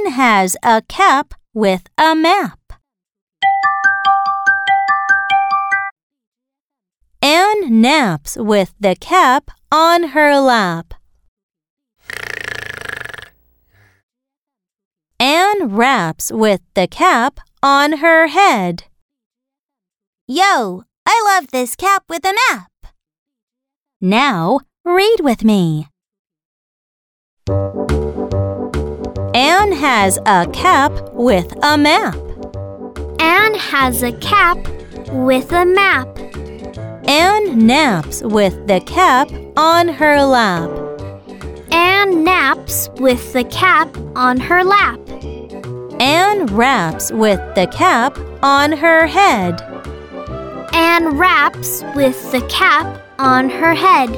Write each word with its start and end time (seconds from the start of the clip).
Anne 0.00 0.12
has 0.12 0.56
a 0.62 0.82
cap 0.88 1.34
with 1.52 1.82
a 1.98 2.14
map. 2.14 2.72
Anne 7.20 7.82
naps 7.82 8.36
with 8.38 8.72
the 8.80 8.96
cap 8.98 9.50
on 9.70 10.08
her 10.14 10.38
lap. 10.40 10.94
Anne 15.18 15.68
raps 15.68 16.32
with 16.32 16.60
the 16.74 16.86
cap 16.86 17.40
on 17.62 17.98
her 17.98 18.28
head. 18.28 18.84
Yo, 20.26 20.84
I 21.04 21.22
love 21.26 21.50
this 21.50 21.76
cap 21.76 22.04
with 22.08 22.24
a 22.24 22.34
map. 22.48 22.70
Now 24.00 24.60
read 24.84 25.18
with 25.20 25.44
me. 25.44 25.88
Anne 29.40 29.72
has 29.72 30.18
a 30.26 30.46
cap 30.52 30.92
with 31.14 31.50
a 31.64 31.78
map. 31.78 32.14
Anne 33.18 33.54
has 33.54 34.02
a 34.02 34.12
cap 34.12 34.58
with 35.12 35.50
a 35.50 35.64
map. 35.64 36.06
Anne 37.08 37.66
naps 37.66 38.20
with 38.20 38.66
the 38.66 38.82
cap 38.82 39.30
on 39.56 39.88
her 39.88 40.22
lap. 40.24 40.68
Anne 41.72 42.22
naps 42.22 42.90
with 42.96 43.32
the 43.32 43.44
cap 43.44 43.88
on 44.14 44.38
her 44.38 44.62
lap. 44.62 45.00
Anne 45.98 46.44
raps 46.54 47.10
with 47.10 47.40
the 47.54 47.66
cap 47.68 48.18
on 48.42 48.72
her 48.72 49.06
head. 49.06 49.62
Anne 50.74 51.16
raps 51.16 51.82
with 51.96 52.30
the 52.30 52.42
cap 52.50 53.02
on 53.18 53.48
her 53.48 53.72
head. 53.72 54.10